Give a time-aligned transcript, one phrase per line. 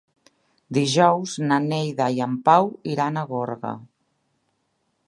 [0.77, 3.77] Dijous na Neida i en Pau iran a Gorga.